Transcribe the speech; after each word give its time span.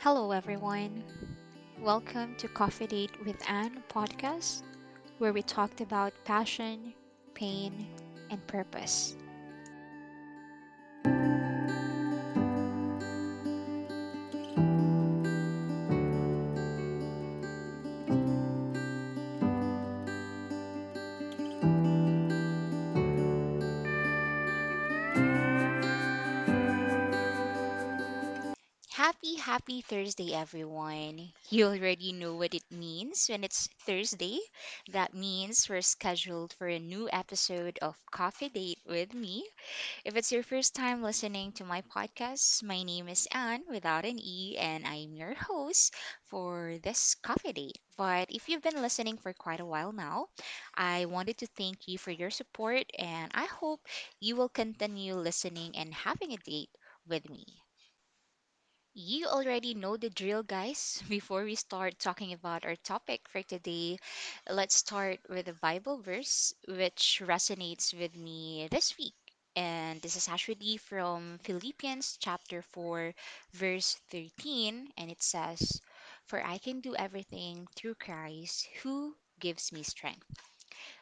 Hello, 0.00 0.32
everyone. 0.32 1.04
Welcome 1.78 2.34
to 2.38 2.48
Coffee 2.48 2.86
Date 2.86 3.12
with 3.24 3.36
Anne 3.48 3.84
podcast, 3.88 4.62
where 5.18 5.32
we 5.32 5.42
talked 5.42 5.80
about 5.80 6.12
passion, 6.24 6.94
pain, 7.34 7.86
and 8.30 8.44
purpose. 8.46 9.14
Happy, 29.36 29.80
Thursday, 29.80 30.34
everyone. 30.34 31.32
You 31.48 31.66
already 31.66 32.12
know 32.12 32.34
what 32.36 32.54
it 32.54 32.64
means 32.70 33.28
when 33.28 33.44
it's 33.44 33.68
Thursday. 33.86 34.40
That 34.90 35.14
means 35.14 35.68
we're 35.68 35.82
scheduled 35.82 36.52
for 36.52 36.66
a 36.68 36.78
new 36.78 37.08
episode 37.12 37.78
of 37.82 37.96
Coffee 38.10 38.48
Date 38.48 38.78
with 38.86 39.14
me. 39.14 39.44
If 40.04 40.16
it's 40.16 40.32
your 40.32 40.42
first 40.42 40.74
time 40.74 41.02
listening 41.02 41.52
to 41.52 41.64
my 41.64 41.82
podcast, 41.82 42.62
my 42.62 42.82
name 42.82 43.08
is 43.08 43.28
Anne 43.32 43.64
without 43.68 44.04
an 44.04 44.18
E, 44.18 44.56
and 44.58 44.86
I'm 44.86 45.14
your 45.14 45.34
host 45.34 45.94
for 46.26 46.78
this 46.82 47.14
coffee 47.16 47.52
date. 47.52 47.78
But 47.96 48.30
if 48.30 48.48
you've 48.48 48.62
been 48.62 48.82
listening 48.82 49.18
for 49.18 49.32
quite 49.32 49.60
a 49.60 49.66
while 49.66 49.92
now, 49.92 50.28
I 50.74 51.06
wanted 51.06 51.38
to 51.38 51.46
thank 51.46 51.88
you 51.88 51.98
for 51.98 52.10
your 52.10 52.30
support, 52.30 52.86
and 52.98 53.30
I 53.34 53.46
hope 53.46 53.86
you 54.20 54.36
will 54.36 54.48
continue 54.50 55.14
listening 55.14 55.76
and 55.76 55.94
having 55.94 56.32
a 56.32 56.36
date 56.38 56.70
with 57.06 57.28
me. 57.30 57.46
You 58.94 59.26
already 59.26 59.74
know 59.74 59.96
the 59.96 60.10
drill, 60.10 60.44
guys. 60.44 61.02
Before 61.08 61.42
we 61.42 61.56
start 61.56 61.98
talking 61.98 62.32
about 62.32 62.64
our 62.64 62.76
topic 62.76 63.28
for 63.28 63.42
today, 63.42 63.98
let's 64.48 64.76
start 64.76 65.18
with 65.28 65.48
a 65.48 65.54
Bible 65.54 65.98
verse 66.00 66.54
which 66.68 67.20
resonates 67.24 67.92
with 67.92 68.14
me 68.14 68.68
this 68.70 68.96
week. 68.96 69.14
And 69.56 70.00
this 70.00 70.14
is 70.14 70.28
actually 70.28 70.76
from 70.76 71.38
Philippians 71.42 72.16
chapter 72.20 72.62
4, 72.62 73.12
verse 73.54 73.96
13. 74.10 74.92
And 74.96 75.10
it 75.10 75.20
says, 75.20 75.80
For 76.26 76.40
I 76.46 76.58
can 76.58 76.80
do 76.80 76.94
everything 76.94 77.66
through 77.74 77.96
Christ 77.96 78.68
who 78.84 79.16
gives 79.40 79.72
me 79.72 79.82
strength. 79.82 80.30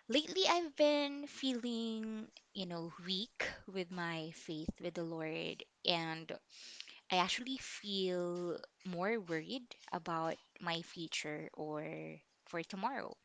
Lately, 0.09 0.47
I've 0.49 0.77
been 0.77 1.27
feeling, 1.27 2.29
you 2.55 2.67
know, 2.67 2.93
weak 3.07 3.49
with 3.67 3.91
my 3.91 4.33
faith 4.33 4.71
with 4.81 4.95
the 4.95 5.03
Lord. 5.05 5.65
And 5.87 6.31
I 7.11 7.17
actually 7.17 7.59
feel 7.59 8.59
more 8.85 9.21
worried 9.21 9.77
about 9.93 10.37
my 10.61 10.83
future 10.83 11.51
or 11.55 11.85
for 12.47 12.63
tomorrow. 12.63 13.17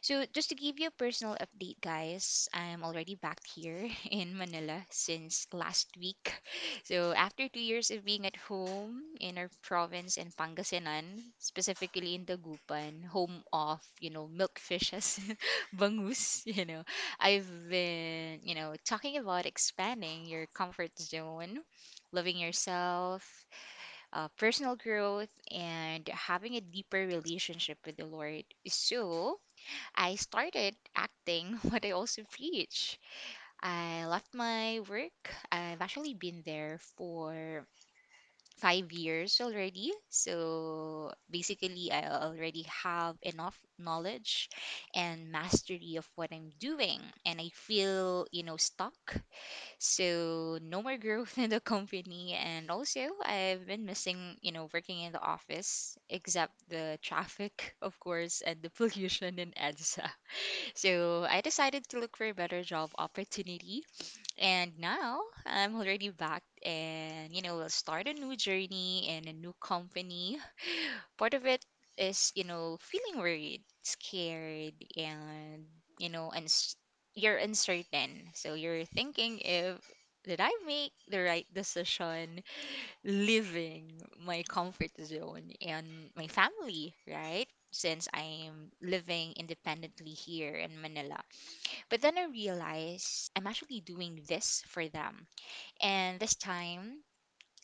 So, 0.00 0.24
just 0.32 0.48
to 0.50 0.54
give 0.54 0.78
you 0.80 0.88
a 0.88 0.90
personal 0.98 1.36
update, 1.40 1.80
guys, 1.80 2.48
I'm 2.54 2.82
already 2.84 3.14
back 3.16 3.40
here 3.46 3.88
in 4.10 4.36
Manila 4.38 4.86
since 4.90 5.46
last 5.52 5.96
week. 5.98 6.40
So, 6.84 7.12
after 7.12 7.48
two 7.48 7.60
years 7.60 7.90
of 7.90 8.04
being 8.04 8.26
at 8.26 8.36
home 8.36 9.02
in 9.20 9.38
our 9.38 9.50
province 9.62 10.16
in 10.16 10.32
Pangasinan, 10.32 11.22
specifically 11.38 12.14
in 12.14 12.24
Dagupan, 12.26 13.04
home 13.06 13.44
of, 13.52 13.80
you 14.00 14.10
know, 14.10 14.28
milk 14.28 14.58
fishes, 14.58 15.20
bangus, 15.74 16.42
you 16.46 16.64
know, 16.64 16.84
I've 17.20 17.48
been, 17.68 18.40
you 18.42 18.54
know, 18.54 18.74
talking 18.84 19.18
about 19.18 19.46
expanding 19.46 20.26
your 20.26 20.46
comfort 20.54 20.92
zone, 20.98 21.60
loving 22.16 22.38
yourself, 22.38 23.46
uh, 24.12 24.28
personal 24.38 24.76
growth, 24.76 25.30
and 25.52 26.08
having 26.08 26.56
a 26.56 26.60
deeper 26.60 27.06
relationship 27.06 27.78
with 27.86 27.96
the 27.96 28.06
Lord. 28.06 28.44
So, 28.68 29.40
I 29.96 30.16
started 30.16 30.76
acting 30.96 31.54
what 31.70 31.84
I 31.84 31.92
also 31.92 32.22
preach. 32.30 32.98
I 33.62 34.06
left 34.06 34.34
my 34.34 34.80
work. 34.88 35.34
I've 35.52 35.82
actually 35.82 36.14
been 36.14 36.42
there 36.46 36.78
for 36.96 37.66
five 38.58 38.92
years 38.92 39.40
already. 39.40 39.92
So 40.10 41.12
basically, 41.30 41.90
I 41.92 42.08
already 42.10 42.64
have 42.84 43.16
enough 43.22 43.58
knowledge 43.78 44.48
and 44.94 45.30
mastery 45.30 45.96
of 45.96 46.08
what 46.16 46.32
I'm 46.32 46.50
doing. 46.58 47.00
And 47.24 47.40
I 47.40 47.50
feel, 47.54 48.26
you 48.32 48.42
know, 48.44 48.56
stuck 48.56 48.94
so 49.78 50.58
no 50.62 50.82
more 50.82 50.96
growth 50.98 51.38
in 51.38 51.50
the 51.50 51.60
company. 51.60 52.34
And 52.34 52.70
also, 52.70 53.08
I've 53.24 53.66
been 53.66 53.84
missing, 53.84 54.36
you 54.42 54.52
know, 54.52 54.68
working 54.72 55.00
in 55.02 55.12
the 55.12 55.20
office, 55.20 55.96
except 56.08 56.52
the 56.68 56.98
traffic, 57.02 57.74
of 57.82 57.98
course, 58.00 58.42
and 58.42 58.62
the 58.62 58.70
pollution 58.70 59.38
in 59.38 59.52
EDSA. 59.56 60.10
So 60.74 61.26
I 61.28 61.40
decided 61.40 61.88
to 61.88 62.00
look 62.00 62.16
for 62.16 62.26
a 62.28 62.34
better 62.34 62.62
job 62.62 62.90
opportunity. 62.98 63.82
And 64.38 64.78
now 64.78 65.20
I'm 65.46 65.76
already 65.76 66.10
back 66.10 66.42
and, 66.66 67.34
you 67.34 67.42
know, 67.42 67.56
we'll 67.56 67.70
start 67.70 68.08
a 68.08 68.14
new 68.14 68.36
journey 68.36 69.06
and 69.10 69.26
a 69.28 69.32
new 69.32 69.54
company. 69.60 70.38
Part 71.18 71.34
of 71.34 71.46
it 71.46 71.64
is, 71.96 72.32
you 72.34 72.44
know, 72.44 72.78
feeling 72.82 73.20
worried, 73.22 73.62
scared, 73.84 74.74
and, 74.96 75.66
you 75.98 76.10
know, 76.10 76.30
and 76.34 76.52
you're 77.14 77.38
uncertain. 77.38 78.30
So 78.34 78.54
you're 78.54 78.84
thinking 78.86 79.40
if 79.40 79.80
did 80.24 80.40
I 80.40 80.50
make 80.66 80.92
the 81.08 81.20
right 81.22 81.46
decision 81.54 82.42
leaving 83.04 84.02
my 84.20 84.42
comfort 84.48 84.90
zone 85.02 85.52
and 85.62 86.10
my 86.16 86.28
family, 86.28 86.94
right? 87.08 87.48
Since 87.76 88.08
I'm 88.14 88.72
living 88.82 89.34
independently 89.36 90.12
here 90.12 90.54
in 90.56 90.80
Manila. 90.80 91.22
But 91.90 92.00
then 92.02 92.18
I 92.18 92.24
realized 92.26 93.32
I'm 93.36 93.46
actually 93.48 93.80
doing 93.80 94.22
this 94.28 94.62
for 94.68 94.88
them. 94.88 95.26
And 95.80 96.20
this 96.20 96.34
time, 96.36 97.02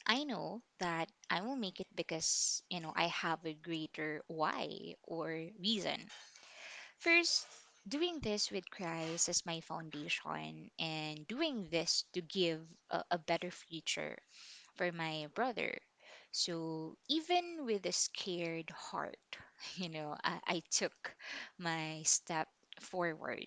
I 0.07 0.25
know 0.25 0.63
that 0.79 1.11
I 1.31 1.43
will 1.43 1.57
make 1.57 1.81
it 1.81 1.89
because, 1.97 2.63
you 2.71 2.81
know, 2.81 2.93
I 2.97 3.09
have 3.09 3.45
a 3.47 3.55
greater 3.55 4.23
why 4.29 4.95
or 5.05 5.49
reason. 5.61 6.09
First, 6.99 7.47
doing 7.87 8.21
this 8.21 8.51
with 8.51 8.71
Christ 8.71 9.29
as 9.29 9.45
my 9.45 9.61
foundation 9.61 10.71
and 10.79 11.27
doing 11.29 11.69
this 11.69 12.05
to 12.15 12.23
give 12.23 12.67
a, 12.91 13.05
a 13.11 13.19
better 13.19 13.51
future 13.51 14.17
for 14.77 14.91
my 14.91 15.27
brother. 15.35 15.79
So 16.33 16.97
even 17.09 17.65
with 17.67 17.87
a 17.87 17.93
scared 17.93 18.71
heart, 18.71 19.17
you 19.77 19.89
know, 19.89 20.17
I, 20.25 20.41
I 20.47 20.63
took 20.71 21.15
my 21.59 22.03
step 22.05 22.49
forward. 22.81 23.47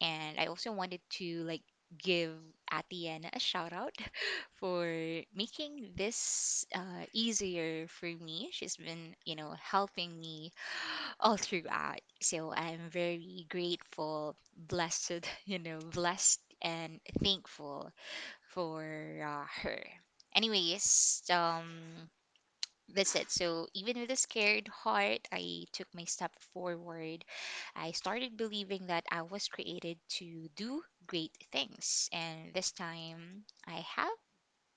And 0.00 0.38
I 0.38 0.46
also 0.46 0.72
wanted 0.72 1.00
to 1.20 1.42
like 1.44 1.62
give 1.98 2.36
Atiana 2.72 3.30
a 3.32 3.40
shout 3.40 3.72
out 3.72 3.96
for 4.56 4.86
making 5.34 5.92
this 5.96 6.66
uh, 6.74 7.06
easier 7.12 7.86
for 7.88 8.06
me. 8.06 8.48
She's 8.52 8.76
been, 8.76 9.16
you 9.24 9.36
know, 9.36 9.54
helping 9.60 10.18
me 10.20 10.52
all 11.20 11.36
throughout. 11.36 12.00
So 12.20 12.52
I'm 12.52 12.90
very 12.90 13.46
grateful, 13.48 14.36
blessed, 14.56 15.26
you 15.46 15.58
know, 15.58 15.78
blessed 15.92 16.40
and 16.62 17.00
thankful 17.22 17.90
for 18.54 18.84
uh, 19.26 19.46
her. 19.62 19.82
Anyways, 20.34 21.22
um, 21.30 22.10
that's 22.88 23.14
it. 23.14 23.30
So 23.30 23.68
even 23.74 24.00
with 24.00 24.10
a 24.10 24.16
scared 24.16 24.66
heart, 24.68 25.20
I 25.32 25.66
took 25.72 25.86
my 25.94 26.04
step 26.04 26.32
forward. 26.52 27.24
I 27.76 27.92
started 27.92 28.36
believing 28.36 28.86
that 28.88 29.04
I 29.10 29.22
was 29.22 29.46
created 29.48 29.98
to 30.18 30.48
do 30.56 30.82
great 31.06 31.32
things, 31.52 32.08
and 32.12 32.52
this 32.54 32.72
time 32.72 33.44
I 33.66 33.84
have 33.96 34.16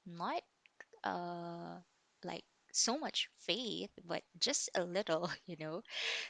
not 0.06 0.44
uh 1.04 1.80
like 2.24 2.46
so 2.74 2.98
much 3.00 3.30
faith, 3.40 3.92
but 4.06 4.24
just 4.40 4.70
a 4.76 4.84
little, 4.84 5.30
you 5.48 5.58
know, 5.60 5.84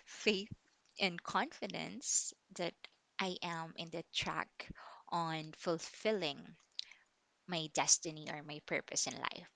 faith 0.06 0.52
and 1.00 1.22
confidence 1.24 2.34
that 2.58 2.75
I 3.20 3.38
am 3.44 3.74
in 3.78 3.90
the 3.92 4.04
track 4.14 4.70
on 5.10 5.54
fulfilling 5.58 6.56
my 7.48 7.68
destiny 7.74 8.30
or 8.32 8.44
my 8.44 8.62
purpose 8.66 9.08
in 9.08 9.16
life. 9.20 9.50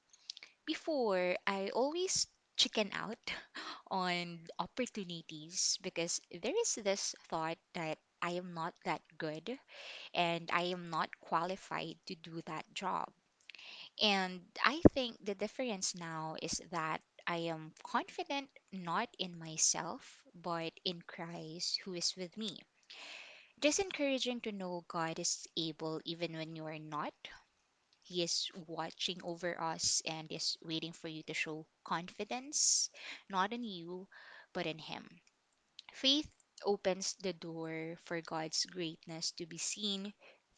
Before, 0.65 1.37
I 1.47 1.69
always 1.69 2.27
chicken 2.57 2.91
out 2.93 3.17
on 3.89 4.45
opportunities 4.59 5.77
because 5.81 6.19
there 6.31 6.53
is 6.61 6.75
this 6.75 7.15
thought 7.29 7.57
that 7.75 7.97
I 8.21 8.31
am 8.31 8.53
not 8.53 8.73
that 8.83 9.01
good 9.17 9.57
and 10.13 10.49
I 10.51 10.63
am 10.63 10.89
not 10.89 11.09
qualified 11.21 11.97
to 12.07 12.15
do 12.15 12.41
that 12.47 12.65
job. 12.73 13.13
And 14.01 14.45
I 14.63 14.81
think 14.93 15.17
the 15.25 15.35
difference 15.35 15.95
now 15.95 16.35
is 16.41 16.61
that 16.71 17.01
I 17.27 17.37
am 17.49 17.73
confident 17.83 18.49
not 18.71 19.09
in 19.19 19.39
myself, 19.39 20.21
but 20.35 20.73
in 20.85 21.01
Christ 21.03 21.79
who 21.85 21.95
is 21.95 22.15
with 22.15 22.37
me. 22.37 22.59
It 23.57 23.65
is 23.65 23.79
encouraging 23.79 24.41
to 24.41 24.51
know 24.51 24.85
God 24.87 25.17
is 25.17 25.47
able 25.57 25.99
even 26.05 26.33
when 26.37 26.55
you 26.55 26.65
are 26.67 26.77
not. 26.77 27.15
He 28.03 28.23
is 28.23 28.51
watching 28.67 29.19
over 29.23 29.59
us 29.59 30.01
and 30.05 30.31
is 30.31 30.57
waiting 30.61 30.93
for 30.93 31.07
you 31.09 31.23
to 31.23 31.33
show 31.33 31.65
confidence, 31.83 32.89
not 33.29 33.53
in 33.53 33.63
you, 33.63 34.07
but 34.53 34.67
in 34.67 34.79
Him. 34.79 35.21
Faith 35.93 36.29
opens 36.65 37.13
the 37.15 37.31
door 37.33 37.97
for 38.03 38.21
God's 38.21 38.65
greatness 38.65 39.31
to 39.31 39.45
be 39.45 39.57
seen 39.57 40.13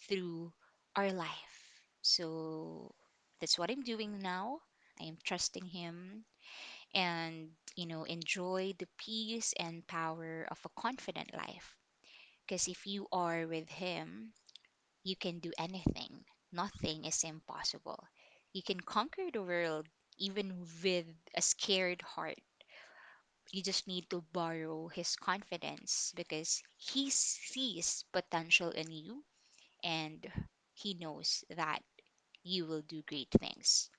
through 0.09 0.51
our 0.95 1.11
life. 1.13 1.79
So 2.01 2.95
that's 3.39 3.59
what 3.59 3.69
I'm 3.69 3.83
doing 3.83 4.17
now. 4.19 4.61
I 4.99 5.03
am 5.03 5.17
trusting 5.23 5.65
Him 5.67 6.25
and, 6.95 7.51
you 7.75 7.85
know, 7.85 8.03
enjoy 8.05 8.73
the 8.79 8.87
peace 8.97 9.53
and 9.59 9.87
power 9.87 10.47
of 10.51 10.59
a 10.65 10.81
confident 10.81 11.33
life. 11.33 11.75
Because 12.45 12.67
if 12.67 12.87
you 12.87 13.07
are 13.11 13.47
with 13.47 13.69
Him, 13.69 14.33
you 15.03 15.15
can 15.15 15.39
do 15.39 15.51
anything. 15.57 16.25
Nothing 16.55 17.05
is 17.05 17.23
impossible. 17.23 18.07
You 18.53 18.63
can 18.63 18.79
conquer 18.79 19.29
the 19.31 19.43
world 19.43 19.87
even 20.17 20.67
with 20.83 21.07
a 21.35 21.41
scared 21.41 22.01
heart. 22.01 22.39
You 23.51 23.63
just 23.63 23.87
need 23.87 24.07
to 24.11 24.21
borrow 24.21 24.87
his 24.89 25.15
confidence 25.15 26.13
because 26.15 26.61
he 26.77 27.09
sees 27.09 28.03
potential 28.11 28.69
in 28.69 28.91
you 28.91 29.25
and 29.83 30.31
he 30.73 30.93
knows 30.95 31.43
that 31.49 31.83
you 32.43 32.65
will 32.65 32.81
do 32.83 33.03
great 33.03 33.31
things. 33.31 33.89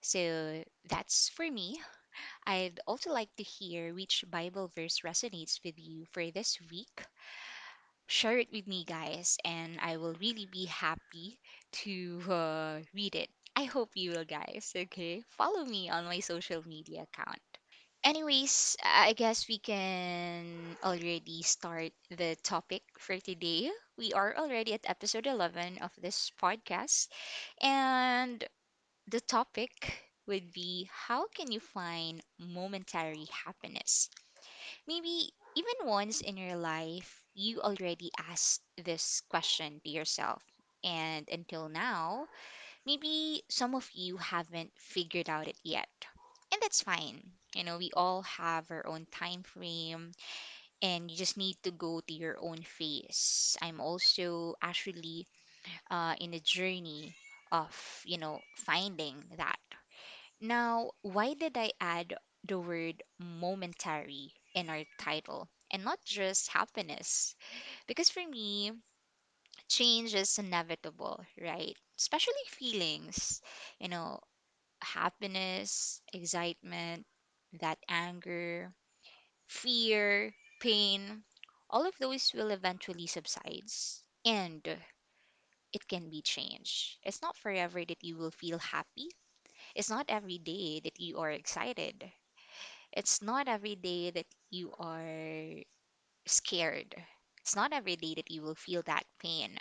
So 0.00 0.64
that's 0.84 1.28
for 1.28 1.50
me. 1.50 1.78
I'd 2.46 2.80
also 2.86 3.10
like 3.12 3.34
to 3.36 3.42
hear 3.44 3.94
which 3.94 4.24
Bible 4.30 4.68
verse 4.68 5.00
resonates 5.00 5.62
with 5.64 5.78
you 5.78 6.06
for 6.12 6.30
this 6.30 6.58
week. 6.70 7.04
Share 8.08 8.38
it 8.38 8.50
with 8.50 8.66
me, 8.66 8.82
guys, 8.84 9.38
and 9.44 9.78
I 9.80 9.96
will 9.96 10.14
really 10.14 10.46
be 10.46 10.64
happy 10.66 11.38
to 11.84 12.20
uh, 12.28 12.80
read 12.92 13.14
it. 13.14 13.30
I 13.54 13.64
hope 13.64 13.90
you 13.94 14.10
will, 14.10 14.24
guys. 14.24 14.72
Okay, 14.74 15.22
follow 15.30 15.64
me 15.64 15.88
on 15.88 16.04
my 16.06 16.18
social 16.20 16.66
media 16.66 17.02
account. 17.04 17.40
Anyways, 18.04 18.76
I 18.82 19.12
guess 19.12 19.48
we 19.48 19.58
can 19.58 20.76
already 20.82 21.42
start 21.42 21.92
the 22.10 22.36
topic 22.42 22.82
for 22.98 23.18
today. 23.20 23.70
We 23.98 24.12
are 24.14 24.36
already 24.36 24.74
at 24.74 24.88
episode 24.90 25.26
11 25.26 25.78
of 25.78 25.92
this 25.98 26.32
podcast, 26.40 27.08
and 27.60 28.44
the 29.08 29.20
topic 29.20 29.72
would 30.26 30.52
be 30.52 30.88
how 30.92 31.26
can 31.28 31.52
you 31.52 31.60
find 31.60 32.22
momentary 32.38 33.26
happiness? 33.44 34.10
Maybe 34.86 35.32
even 35.54 35.86
once 35.86 36.20
in 36.20 36.36
your 36.36 36.56
life, 36.56 37.22
you 37.36 37.60
already 37.62 38.10
asked 38.18 38.62
this 38.76 39.22
question 39.30 39.80
to 39.84 39.90
yourself. 39.90 40.42
And 40.84 41.28
until 41.30 41.68
now, 41.68 42.28
maybe 42.86 43.42
some 43.50 43.74
of 43.74 43.90
you 43.94 44.16
haven't 44.18 44.72
figured 44.78 45.28
out 45.28 45.48
it 45.48 45.58
yet. 45.64 45.88
And 46.52 46.60
that's 46.62 46.82
fine. 46.82 47.32
You 47.54 47.64
know, 47.64 47.78
we 47.78 47.90
all 47.94 48.22
have 48.22 48.70
our 48.70 48.86
own 48.86 49.06
time 49.12 49.42
frame 49.44 50.12
and 50.82 51.10
you 51.10 51.16
just 51.16 51.36
need 51.36 51.56
to 51.64 51.70
go 51.72 52.00
to 52.00 52.14
your 52.14 52.36
own 52.40 52.62
phase. 52.62 53.56
I'm 53.62 53.80
also 53.80 54.54
actually 54.62 55.26
uh, 55.90 56.14
in 56.20 56.34
a 56.34 56.40
journey 56.40 57.16
of, 57.52 58.02
you 58.06 58.18
know, 58.18 58.40
finding 58.56 59.24
that. 59.36 59.58
Now, 60.40 60.92
why 61.02 61.34
did 61.34 61.56
I 61.58 61.72
add 61.80 62.14
the 62.44 62.58
word 62.58 63.02
momentary 63.18 64.32
in 64.54 64.68
our 64.70 64.84
title 64.98 65.48
and 65.70 65.84
not 65.84 66.04
just 66.04 66.48
happiness? 66.48 67.34
Because 67.86 68.10
for 68.10 68.26
me, 68.26 68.72
change 69.68 70.14
is 70.14 70.38
inevitable, 70.38 71.24
right? 71.40 71.76
Especially 71.98 72.34
feelings, 72.48 73.40
you 73.78 73.88
know, 73.88 74.20
happiness, 74.82 76.00
excitement, 76.12 77.06
that 77.60 77.78
anger, 77.88 78.74
fear, 79.48 80.34
pain, 80.60 81.24
all 81.70 81.86
of 81.86 81.94
those 81.98 82.32
will 82.34 82.50
eventually 82.50 83.06
subside 83.06 83.64
and 84.24 84.78
it 85.72 85.86
can 85.86 86.10
be 86.10 86.22
changed. 86.22 86.98
It's 87.04 87.22
not 87.22 87.36
forever 87.36 87.84
that 87.84 88.02
you 88.02 88.16
will 88.16 88.32
feel 88.32 88.58
happy. 88.58 89.08
It's 89.74 89.90
not 89.90 90.06
every 90.10 90.38
day 90.38 90.80
that 90.84 91.00
you 91.00 91.18
are 91.18 91.30
excited. 91.32 92.12
It's 92.92 93.22
not 93.22 93.48
every 93.48 93.76
day 93.76 94.10
that 94.12 94.26
you 94.56 94.72
are 94.80 95.62
scared. 96.26 96.94
It's 97.42 97.56
not 97.56 97.72
every 97.72 97.96
day 97.96 98.14
that 98.16 98.30
you 98.30 98.42
will 98.42 98.54
feel 98.56 98.82
that 98.84 99.06
pain. 99.20 99.58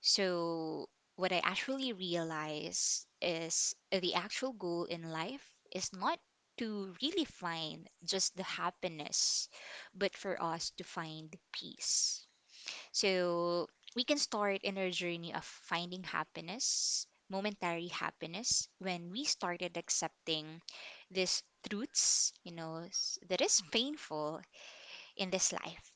So, 0.00 0.88
what 1.16 1.32
I 1.32 1.40
actually 1.40 1.92
realize 1.92 3.06
is 3.20 3.74
the 3.90 4.14
actual 4.14 4.52
goal 4.54 4.84
in 4.84 5.10
life 5.10 5.54
is 5.70 5.92
not 5.92 6.20
to 6.58 6.94
really 7.02 7.24
find 7.26 7.90
just 8.04 8.36
the 8.36 8.42
happiness, 8.44 9.48
but 9.94 10.16
for 10.16 10.42
us 10.42 10.70
to 10.78 10.84
find 10.84 11.36
peace. 11.52 12.26
So, 12.92 13.68
we 13.94 14.04
can 14.04 14.18
start 14.18 14.62
in 14.62 14.78
our 14.78 14.90
journey 14.90 15.32
of 15.34 15.44
finding 15.44 16.02
happiness, 16.04 17.06
momentary 17.28 17.88
happiness, 17.88 18.68
when 18.78 19.10
we 19.12 19.24
started 19.24 19.76
accepting 19.76 20.62
these 21.10 21.42
truths, 21.68 22.32
you 22.44 22.52
know, 22.52 22.88
that 23.28 23.40
is 23.40 23.62
painful 23.72 24.40
in 25.16 25.30
this 25.30 25.52
life. 25.52 25.92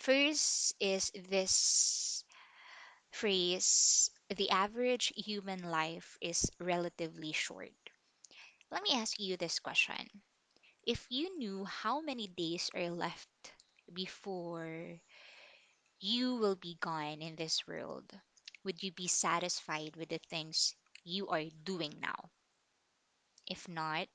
First 0.00 0.74
is 0.80 1.10
this 1.28 2.24
phrase 3.10 4.10
the 4.34 4.50
average 4.50 5.12
human 5.16 5.62
life 5.70 6.18
is 6.20 6.50
relatively 6.60 7.32
short. 7.32 7.72
Let 8.70 8.82
me 8.84 8.92
ask 8.92 9.18
you 9.18 9.36
this 9.36 9.58
question. 9.58 10.22
If 10.86 11.06
you 11.10 11.36
knew 11.38 11.64
how 11.64 12.00
many 12.00 12.28
days 12.28 12.70
are 12.74 12.90
left 12.90 13.28
before 13.92 15.00
you 16.00 16.36
will 16.36 16.56
be 16.56 16.76
gone 16.80 17.20
in 17.20 17.36
this 17.36 17.66
world, 17.66 18.18
would 18.64 18.82
you 18.82 18.92
be 18.92 19.08
satisfied 19.08 19.94
with 19.94 20.08
the 20.08 20.16
things 20.16 20.74
you 21.04 21.28
are 21.28 21.44
doing 21.64 21.98
now? 22.00 22.30
If 23.48 23.66
not, 23.66 24.08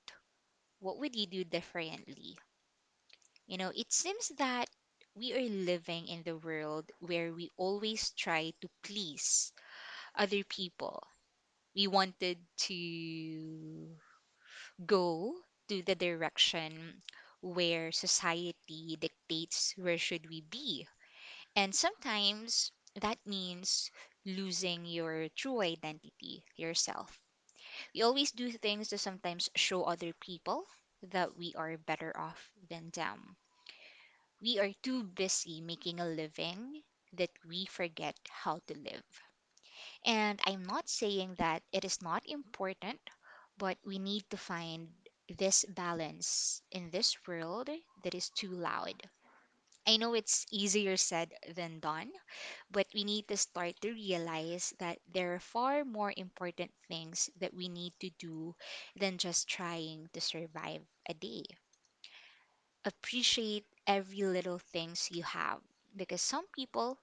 what 0.82 1.00
would 1.00 1.16
you 1.16 1.28
do 1.28 1.46
differently? 1.46 2.38
You 3.48 3.58
know, 3.58 3.70
it 3.76 3.94
seems 3.94 4.30
that 4.38 4.70
we 5.16 5.34
are 5.34 5.42
living 5.48 6.08
in 6.08 6.24
the 6.24 6.38
world 6.38 6.92
where 7.00 7.34
we 7.34 7.52
always 7.56 8.10
try 8.12 8.54
to 8.62 8.70
please 8.84 9.54
other 10.16 10.44
people. 10.44 11.08
We 11.76 11.88
wanted 11.88 12.46
to 12.70 13.98
go 14.86 15.44
to 15.70 15.82
the 15.84 15.96
direction 15.96 17.04
where 17.42 17.92
society 17.92 18.98
dictates 19.00 19.74
where 19.78 19.98
should 19.98 20.30
we 20.30 20.42
be. 20.42 20.88
And 21.56 21.76
sometimes 21.76 22.72
that 22.96 23.20
means 23.26 23.92
losing 24.26 24.86
your 24.86 25.30
true 25.30 25.62
identity 25.62 26.44
yourself 26.58 27.21
we 27.94 28.02
always 28.02 28.32
do 28.32 28.52
things 28.52 28.90
to 28.90 28.98
sometimes 28.98 29.50
show 29.56 29.84
other 29.84 30.14
people 30.14 30.66
that 31.02 31.36
we 31.38 31.54
are 31.56 31.78
better 31.78 32.16
off 32.18 32.52
than 32.70 32.90
them 32.92 33.38
we 34.42 34.60
are 34.60 34.74
too 34.84 35.04
busy 35.04 35.62
making 35.62 36.00
a 36.00 36.06
living 36.06 36.84
that 37.14 37.30
we 37.48 37.66
forget 37.66 38.18
how 38.30 38.60
to 38.68 38.78
live 38.78 39.06
And 40.06 40.40
I'm 40.46 40.64
not 40.64 40.90
saying 40.90 41.36
that 41.36 41.64
it 41.72 41.84
is 41.86 42.02
not 42.02 42.26
important, 42.28 43.00
but 43.58 43.78
we 43.84 44.00
need 44.00 44.30
to 44.30 44.38
find 44.38 44.94
this 45.28 45.66
balance 45.68 46.62
in 46.72 46.92
this 46.92 47.18
world 47.28 47.70
that 48.04 48.14
is 48.16 48.30
too 48.30 48.52
loud. 48.52 49.10
I 49.86 49.98
know 49.98 50.16
it's 50.16 50.48
easier 50.50 50.98
said 50.98 51.34
than 51.54 51.80
done, 51.80 52.12
but 52.72 52.88
we 52.96 53.04
need 53.04 53.28
to 53.28 53.38
start 53.38 53.80
to 53.82 53.92
realize 53.92 54.74
that 54.80 55.00
there 55.08 55.36
are 55.36 55.40
far 55.40 55.86
more 55.86 56.14
important 56.18 56.74
things 56.88 57.30
that 57.38 57.54
we 57.54 57.70
need 57.70 57.94
to 58.00 58.10
do 58.18 58.56
than 58.96 59.20
just 59.20 59.48
trying 59.48 60.10
to 60.14 60.22
survive 60.22 60.84
a 61.08 61.14
day. 61.14 61.44
Appreciate 62.86 63.66
every 63.88 64.22
little 64.22 64.60
things 64.60 65.10
you 65.10 65.24
have 65.24 65.62
because 65.96 66.22
some 66.22 66.46
people 66.50 67.00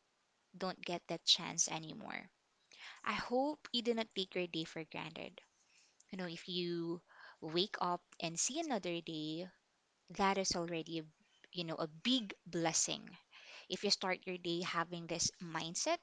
don't 0.57 0.81
get 0.85 1.03
that 1.09 1.25
chance 1.25 1.69
anymore. 1.69 2.31
I 3.05 3.15
hope 3.15 3.69
you 3.73 3.83
do 3.83 3.95
not 3.95 4.09
take 4.15 4.35
your 4.35 4.47
day 4.49 4.65
for 4.65 4.85
granted. 4.85 5.41
You 6.11 6.19
know, 6.19 6.27
if 6.29 6.49
you 6.49 7.03
wake 7.41 7.77
up 7.81 8.03
and 8.21 8.39
see 8.41 8.61
another 8.61 9.01
day, 9.03 9.49
that 10.11 10.39
is 10.39 10.57
already 10.57 11.01
a, 11.01 11.05
you 11.53 11.65
know, 11.65 11.77
a 11.77 11.87
big 11.89 12.35
blessing. 12.47 13.09
If 13.69 13.85
you 13.85 13.91
start 13.91 14.27
your 14.27 14.39
day 14.39 14.63
having 14.63 15.07
this 15.07 15.31
mindset, 15.43 15.99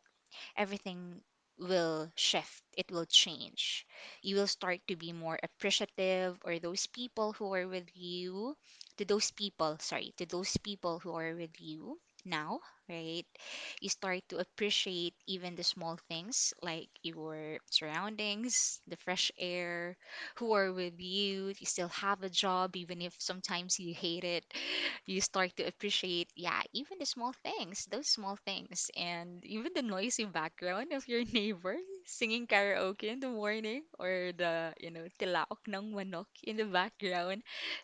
everything 0.57 1.21
will 1.57 2.11
shift, 2.15 2.63
it 2.77 2.91
will 2.91 3.05
change. 3.05 3.85
You 4.21 4.35
will 4.37 4.47
start 4.47 4.81
to 4.87 4.95
be 4.97 5.13
more 5.13 5.39
appreciative 5.43 6.39
or 6.45 6.59
those 6.59 6.87
people 6.87 7.33
who 7.33 7.53
are 7.53 7.67
with 7.67 7.89
you, 7.95 8.57
to 8.97 9.05
those 9.05 9.31
people, 9.31 9.77
sorry, 9.79 10.13
to 10.17 10.25
those 10.25 10.57
people 10.57 10.99
who 10.99 11.13
are 11.15 11.35
with 11.35 11.59
you. 11.61 11.99
Now, 12.25 12.59
right? 12.89 13.25
You 13.81 13.89
start 13.89 14.27
to 14.29 14.37
appreciate 14.39 15.13
even 15.27 15.55
the 15.55 15.63
small 15.63 15.97
things 16.09 16.53
like 16.61 16.89
your 17.03 17.57
surroundings, 17.71 18.81
the 18.87 18.97
fresh 18.97 19.31
air, 19.39 19.97
who 20.37 20.53
are 20.53 20.73
with 20.73 20.99
you. 20.99 21.53
You 21.57 21.65
still 21.65 21.89
have 21.89 22.23
a 22.23 22.29
job, 22.29 22.75
even 22.75 23.01
if 23.01 23.15
sometimes 23.19 23.79
you 23.79 23.93
hate 23.93 24.23
it. 24.25 24.45
You 25.05 25.21
start 25.21 25.55
to 25.57 25.63
appreciate, 25.65 26.29
yeah, 26.35 26.61
even 26.73 26.99
the 26.99 27.05
small 27.07 27.33
things, 27.33 27.85
those 27.89 28.07
small 28.07 28.35
things, 28.45 28.91
and 28.95 29.43
even 29.45 29.71
the 29.73 29.81
noisy 29.81 30.25
background 30.25 30.93
of 30.93 31.07
your 31.07 31.23
neighbor 31.33 31.77
singing 32.05 32.45
karaoke 32.45 33.05
in 33.09 33.19
the 33.19 33.29
morning 33.29 33.83
or 33.97 34.31
the, 34.37 34.73
you 34.79 34.91
know, 34.91 35.07
tilaok 35.19 35.65
ng 35.67 35.91
manok 35.93 36.27
in 36.43 36.57
the 36.57 36.65
background 36.65 37.41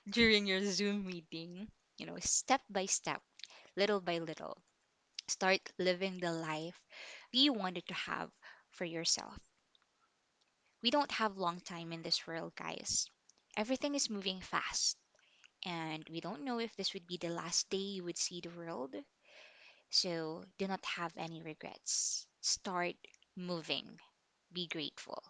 during 0.10 0.46
your 0.46 0.62
Zoom 0.66 1.06
meeting. 1.06 1.68
You 1.98 2.06
know, 2.08 2.18
step 2.22 2.62
by 2.70 2.86
step 2.86 3.22
little 3.76 4.02
by 4.02 4.20
little. 4.20 4.62
Start 5.28 5.62
living 5.80 6.20
the 6.20 6.32
life 6.32 6.82
you 7.32 7.54
wanted 7.54 7.88
to 7.88 7.94
have 7.96 8.32
for 8.72 8.86
yourself. 8.86 9.38
We 10.84 10.92
don't 10.92 11.10
have 11.14 11.38
long 11.40 11.60
time 11.62 11.92
in 11.92 12.04
this 12.04 12.28
world, 12.28 12.56
guys. 12.56 13.08
Everything 13.58 13.96
is 13.96 14.12
moving 14.12 14.42
fast, 14.42 14.96
and 15.66 16.08
we 16.10 16.22
don't 16.22 16.44
know 16.44 16.60
if 16.60 16.76
this 16.76 16.94
would 16.94 17.08
be 17.08 17.18
the 17.18 17.30
last 17.30 17.70
day 17.70 17.78
you 17.78 18.04
would 18.06 18.18
see 18.18 18.42
the 18.42 18.50
world. 18.52 18.96
So 19.92 20.46
do 20.58 20.68
not 20.68 20.84
have 20.86 21.16
any 21.18 21.44
regrets. 21.44 22.28
Start 22.42 22.96
moving. 23.36 24.00
Be 24.54 24.68
grateful. 24.68 25.24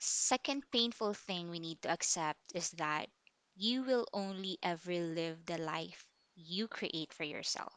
Second 0.00 0.64
painful 0.72 1.14
thing 1.14 1.50
we 1.50 1.60
need 1.60 1.80
to 1.82 1.88
accept 1.88 2.40
is 2.52 2.70
that 2.72 3.08
you 3.54 3.84
will 3.84 4.08
only 4.12 4.58
ever 4.60 4.92
live 4.98 5.46
the 5.46 5.56
life 5.56 6.04
you 6.38 6.68
create 6.68 7.12
for 7.12 7.24
yourself. 7.24 7.74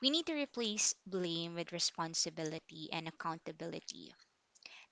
We 0.00 0.10
need 0.10 0.26
to 0.26 0.34
replace 0.34 0.94
blame 1.06 1.54
with 1.54 1.72
responsibility 1.72 2.88
and 2.92 3.06
accountability. 3.06 4.14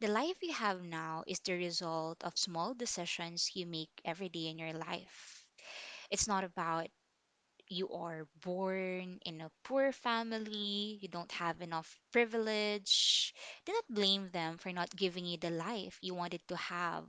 The 0.00 0.09
life 0.09 0.43
you 0.43 0.52
have 0.52 0.83
now 0.83 1.25
is 1.26 1.40
the 1.40 1.55
result 1.55 2.25
of 2.25 2.38
small 2.38 2.75
decisions 2.75 3.57
you 3.57 3.66
make 3.66 3.90
every 4.05 4.28
day 4.28 4.47
in 4.49 4.59
your 4.59 4.73
life. 4.73 5.47
It's 6.11 6.26
not 6.28 6.45
about 6.45 6.88
you 7.69 7.90
are 7.93 8.26
born 8.40 9.21
in 9.25 9.40
a 9.40 9.50
poor 9.64 9.93
family, 9.93 10.99
you 11.02 11.09
don't 11.09 11.33
have 11.33 11.61
enough 11.62 12.00
privilege. 12.12 13.35
Do 13.64 13.73
not 13.73 13.85
blame 13.88 14.31
them 14.31 14.59
for 14.59 14.73
not 14.73 14.95
giving 14.97 15.26
you 15.26 15.38
the 15.38 15.50
life 15.50 15.99
you 16.02 16.14
wanted 16.14 16.47
to 16.49 16.57
have, 16.57 17.07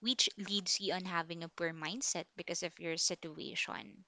which 0.00 0.28
leads 0.36 0.80
you 0.80 0.92
on 0.94 1.04
having 1.06 1.42
a 1.44 1.48
poor 1.48 1.72
mindset 1.72 2.26
because 2.36 2.62
of 2.62 2.78
your 2.78 2.96
situation. 2.96 4.04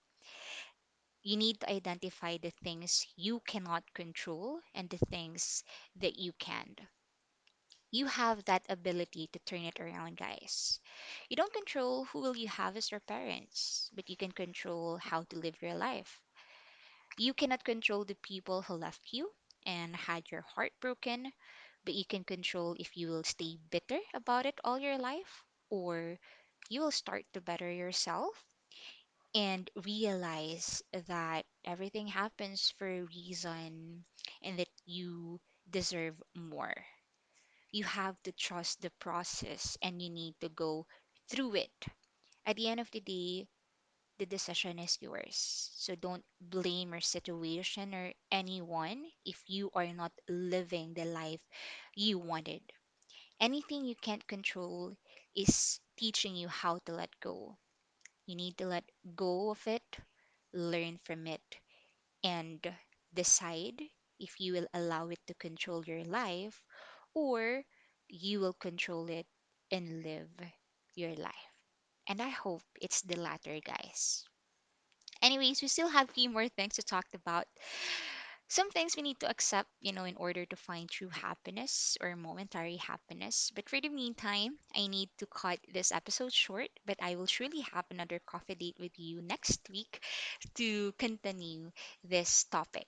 You 1.28 1.36
need 1.36 1.60
to 1.60 1.70
identify 1.70 2.38
the 2.38 2.50
things 2.50 3.06
you 3.16 3.40
cannot 3.40 3.92
control 3.94 4.62
and 4.74 4.90
the 4.90 4.98
things 5.10 5.62
that 5.96 6.18
you 6.18 6.32
can. 6.32 6.76
You 7.90 8.06
have 8.06 8.44
that 8.46 8.64
ability 8.70 9.28
to 9.32 9.38
turn 9.40 9.64
it 9.64 9.78
around, 9.78 10.16
guys. 10.16 10.80
You 11.28 11.36
don't 11.36 11.52
control 11.52 12.06
who 12.06 12.20
will 12.20 12.36
you 12.36 12.48
have 12.48 12.76
as 12.76 12.90
your 12.90 13.00
parents, 13.00 13.90
but 13.94 14.08
you 14.10 14.16
can 14.16 14.32
control 14.32 14.96
how 14.96 15.24
to 15.24 15.36
live 15.38 15.62
your 15.62 15.74
life. 15.74 16.20
You 17.18 17.34
cannot 17.34 17.64
control 17.64 18.04
the 18.04 18.14
people 18.16 18.62
who 18.62 18.74
left 18.74 19.12
you 19.12 19.34
and 19.66 19.94
had 19.96 20.30
your 20.30 20.42
heart 20.42 20.72
broken, 20.80 21.32
but 21.84 21.94
you 21.94 22.04
can 22.06 22.24
control 22.24 22.76
if 22.78 22.96
you 22.96 23.08
will 23.08 23.24
stay 23.24 23.58
bitter 23.70 24.00
about 24.14 24.46
it 24.46 24.58
all 24.64 24.78
your 24.78 24.98
life 24.98 25.44
or 25.70 26.18
you 26.70 26.80
will 26.80 26.92
start 26.92 27.26
to 27.34 27.40
better 27.42 27.70
yourself 27.70 28.44
and 29.38 29.70
realize 29.86 30.82
that 31.06 31.46
everything 31.64 32.08
happens 32.08 32.72
for 32.76 32.88
a 32.88 33.04
reason 33.04 34.04
and 34.42 34.58
that 34.58 34.68
you 34.86 35.40
deserve 35.70 36.20
more. 36.34 36.74
You 37.72 37.84
have 37.84 38.22
to 38.24 38.32
trust 38.32 38.82
the 38.82 38.90
process 39.00 39.78
and 39.82 40.02
you 40.02 40.10
need 40.10 40.38
to 40.40 40.50
go 40.50 40.86
through 41.28 41.54
it. 41.56 41.86
At 42.46 42.56
the 42.56 42.68
end 42.68 42.80
of 42.80 42.90
the 42.90 43.00
day, 43.00 43.48
the 44.18 44.26
decision 44.26 44.78
is 44.78 44.98
yours. 45.00 45.70
So 45.74 45.94
don't 45.96 46.24
blame 46.40 46.92
your 46.92 47.00
situation 47.00 47.94
or 47.94 48.12
anyone 48.32 49.10
if 49.24 49.42
you 49.48 49.70
are 49.74 49.92
not 49.92 50.12
living 50.28 50.94
the 50.94 51.06
life 51.06 51.40
you 51.94 52.18
wanted. 52.18 52.62
Anything 53.40 53.84
you 53.84 53.96
can't 53.96 54.26
control 54.28 54.96
is 55.34 55.80
teaching 55.96 56.36
you 56.36 56.48
how 56.48 56.78
to 56.86 56.92
let 56.92 57.18
go. 57.20 57.58
You 58.28 58.36
need 58.36 58.58
to 58.58 58.66
let 58.68 58.84
go 59.16 59.50
of 59.50 59.66
it, 59.66 59.98
learn 60.52 60.98
from 61.04 61.26
it, 61.26 61.42
and 62.24 62.60
decide 63.14 63.82
if 64.18 64.40
you 64.40 64.52
will 64.52 64.68
allow 64.74 65.08
it 65.08 65.20
to 65.28 65.34
control 65.34 65.84
your 65.84 66.04
life 66.04 66.62
or 67.14 67.64
you 68.08 68.40
will 68.40 68.54
control 68.54 69.08
it 69.10 69.26
and 69.70 70.02
live 70.02 70.30
your 70.94 71.14
life. 71.16 71.52
And 72.08 72.20
I 72.22 72.30
hope 72.30 72.62
it's 72.80 73.02
the 73.02 73.16
latter, 73.16 73.60
guys. 73.60 74.24
Anyways, 75.22 75.62
we 75.62 75.68
still 75.68 75.88
have 75.88 76.10
few 76.10 76.30
more 76.30 76.48
things 76.48 76.74
to 76.76 76.82
talk 76.82 77.06
about. 77.14 77.46
Some 78.48 78.70
things 78.70 78.96
we 78.96 79.02
need 79.02 79.20
to 79.20 79.30
accept, 79.30 79.70
you 79.80 79.92
know, 79.92 80.04
in 80.04 80.16
order 80.16 80.44
to 80.46 80.56
find 80.56 80.88
true 80.88 81.10
happiness 81.10 81.96
or 82.00 82.16
momentary 82.16 82.76
happiness. 82.76 83.52
But 83.54 83.68
for 83.68 83.80
the 83.80 83.88
meantime, 83.88 84.58
I 84.74 84.86
need 84.88 85.10
to 85.18 85.26
cut 85.26 85.60
this 85.72 85.92
episode 85.92 86.32
short, 86.32 86.68
but 86.86 86.96
I 87.00 87.16
will 87.16 87.26
surely 87.26 87.60
have 87.72 87.84
another 87.90 88.20
coffee 88.26 88.54
date 88.56 88.76
with 88.80 88.98
you 88.98 89.22
next 89.22 89.60
week 89.70 90.02
to 90.56 90.92
continue 90.98 91.70
this 92.04 92.44
topic. 92.44 92.86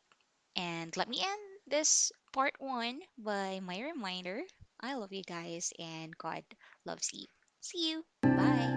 And 0.57 0.97
let 0.97 1.09
me 1.09 1.21
end 1.23 1.43
this 1.67 2.13
part 2.33 2.55
one 2.59 3.01
by 3.19 3.61
my 3.61 3.81
reminder 3.81 4.43
I 4.81 4.95
love 4.95 5.13
you 5.13 5.23
guys 5.23 5.73
and 5.79 6.17
God 6.17 6.45
loves 6.85 7.11
you. 7.13 7.27
See 7.61 7.91
you. 7.91 8.05
Bye. 8.23 8.70